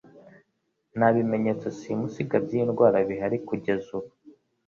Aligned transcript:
Nta 0.97 1.07
bimeyetso 1.15 1.67
simusiga 1.79 2.35
by'iyi 2.45 2.65
ndwara 2.69 2.97
bihari 3.09 3.37
kugeeza 3.47 3.89
ubu. 3.97 4.11